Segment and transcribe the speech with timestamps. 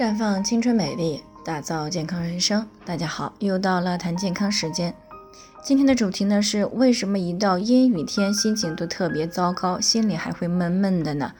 [0.00, 2.66] 绽放青春美丽，打造健康人生。
[2.86, 4.94] 大家好，又到了谈健康时间。
[5.62, 11.32] 今天的主题呢是为什么一到阴雨天心情都特别糟糕，心里还会闷闷的呢？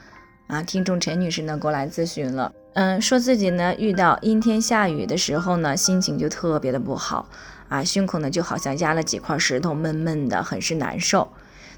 [0.47, 7.31] 啊，听众陈女士呢过来咨询了，嗯，说自己呢遇到阴天下雨的时候呢，心情就特别的不好，
[7.71, 11.33] 啊，胸口呢就好像压了几块石头，闷闷的，很是难受。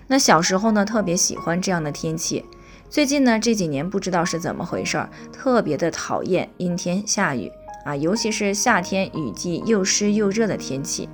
[0.08, 2.44] 那小时候呢特别喜欢这样的天气。
[2.92, 7.50] 最近呢，这几年不知道是怎么回事儿，特别的讨厌阴天下雨
[7.86, 11.08] 啊，尤其是夏天雨季又湿又热的天气。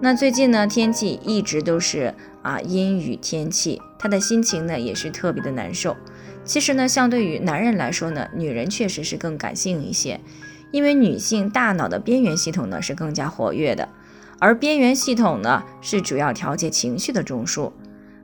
[0.00, 5.96] 那最近呢，天气一直都是啊阴雨天气，他的心情呢也是特别的难受。
[6.44, 10.20] 其实呢，相对于男人来说呢，女人确实是更感性一些，
[10.70, 13.88] 因为女性大脑的边缘系统呢是更加活跃的，
[14.38, 17.72] 而边缘系统呢是主要调节情绪的中枢，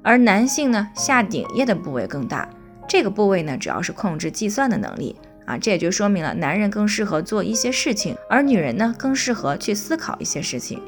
[0.01, 2.49] 而男性呢下顶叶的部位更大。
[2.91, 10.83] 这个部位呢，主要是控制计算的能力啊，这也就说明了男人更适合做一些事情，而女人呢更适合去思考一些事情。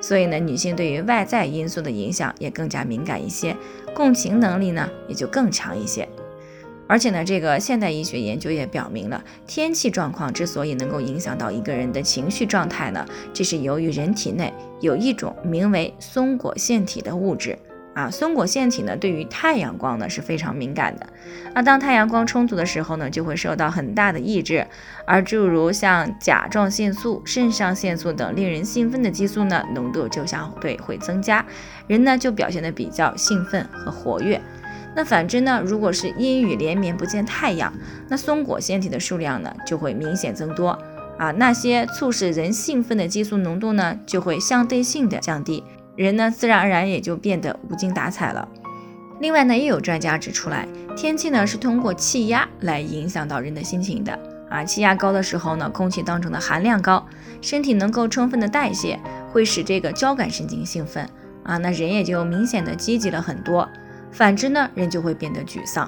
[0.00, 3.56] 所以呢，女性对于外在因素的影响也更加敏感一些，
[3.92, 6.08] 共情能力呢也就更强一些。
[6.86, 17.58] 而且呢，这个现代医学研究也表明了，天气状况之所以能够影响到一个人的情绪状态呢，这是由于人体内有一种名为松果腺体的物质。
[17.92, 21.06] 啊，松果腺体呢，对于太阳光呢是非常敏感的。
[21.52, 24.64] 那当太阳光充足的时候呢，就会受到很大的抑制。
[25.04, 31.44] 而诸如像甲状腺素、肾上腺素等令人兴奋的激素呢，浓度就相对会增加，
[31.88, 34.40] 人呢就表现得比较兴奋和活跃。
[34.94, 37.72] 那反之呢，如果是阴雨连绵不见太阳，
[38.08, 40.78] 那松果腺体的数量呢就会明显增多。
[41.18, 45.62] 啊，那些促使人兴奋的激素浓度呢就会相对性的降低。
[45.96, 48.48] 人呢，自然而然也就变得无精打采了。
[49.20, 50.66] 另外呢，也有专家指出来，
[50.96, 54.64] 天气呢是通过气压来影响到人的心情的啊。
[54.64, 57.06] 气压高的时候呢，空气当中的含量高，
[57.42, 58.98] 身体能够充分的代谢，
[59.30, 61.06] 会使这个交感神经兴奋
[61.44, 63.68] 啊，那人也就明显的积极了很多。
[64.10, 65.86] 反之呢，人就会变得沮丧。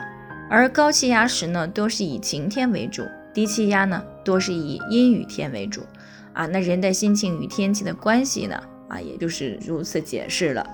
[0.51, 5.81] 而高气压时呢，多是以晴天为主；低气压呢，多是以阴雨天为主
[6.35, 6.47] 啊。
[6.47, 8.63] 那人的心情与天气的关系呢？
[8.93, 10.65] 啊，也就是如此解释了。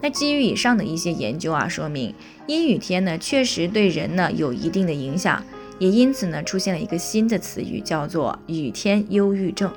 [0.00, 2.12] 那基于以上的一些研究啊，说明
[2.46, 5.44] 阴雨天呢确实对人呢有一定的影响，
[5.78, 9.70] 也因此呢出现了一个新的词语，叫做雨天忧郁症。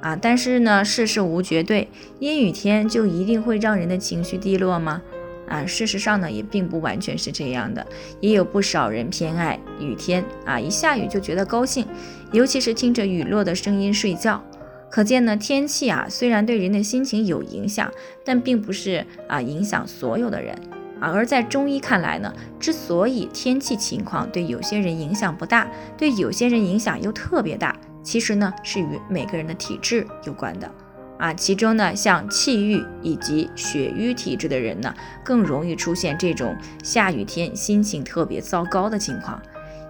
[0.00, 1.88] 啊，但是呢世事无绝对，
[2.20, 5.02] 阴雨天就一定会让人的情绪低落吗？
[5.48, 7.86] 啊，事实上呢也并不完全是这样的，
[8.20, 11.86] 也有不少人偏爱雨天啊，一下雨就觉得高兴，
[12.32, 14.42] 尤其是听着雨落的声音睡觉。
[14.90, 17.92] 可见呢，天气啊虽然对人的心情有影响，
[18.24, 20.54] 但并不是啊影响所有的人
[20.98, 21.10] 啊。
[21.12, 30.70] 而在中医看来呢，之所以天气情况对有些人影响不大，对有些人影响又特别大，其实呢是与每个人的体质有关的
[31.18, 31.34] 啊。
[31.34, 39.38] 其中呢，像气郁以及血瘀体质的人呢，更容易出现这种下雨天心情特别糟糕的情况，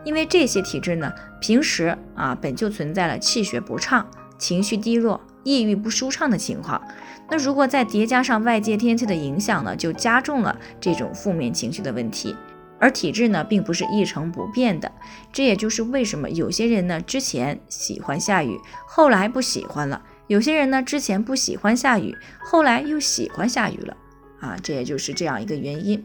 [0.04, 4.04] 因为这些体质呢，平时啊本就存在了气血不畅。
[4.38, 6.80] 情绪低落、抑郁不舒畅的情况，
[7.28, 12.36] 那如果再叠加上外界天气的影响呢，就加重了这种负面情绪的问题。
[12.80, 14.92] 而体质呢，并不是一成不变的，
[15.32, 18.56] 这也就是为什么有些人呢之前喜欢下雨，
[18.86, 23.96] 后来不喜欢了；有些人呢之前不喜欢下雨，后来又喜欢下雨了。
[24.38, 26.00] 啊，这也就是这样一个原因。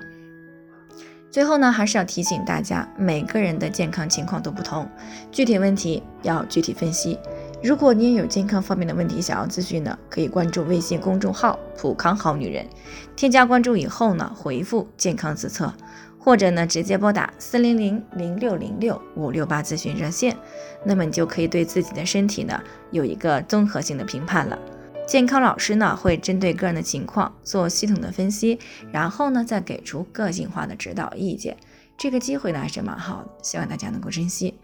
[1.30, 4.90] 最后呢，还是要提醒大家，每个人的健康情况都不同，
[5.32, 7.20] 具体问题要具体分析。
[7.64, 12.68] 如果你也有健康方面的问题想要咨询呢，可以关注微信公众号“普康好女人”，
[13.16, 15.74] 添加关注以后呢，回复“健康自测”，
[16.20, 20.36] 或者呢直接拨打四零零零六零六五六八咨询热线，
[20.84, 24.60] 那么你就可以对自己的身体呢有一个综合性的评判了。
[25.08, 28.60] 健康老师呢会针对个人的情况做系统的分析，
[28.92, 31.56] 然后呢再给出个性化的指导意见。
[31.98, 34.56] 这个机会呢还是蛮好的，希望大家能够珍惜。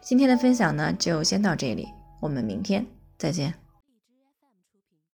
[0.00, 1.88] 今天的分享呢就先到这里。
[2.24, 2.86] 我们明天
[3.18, 3.63] 再见。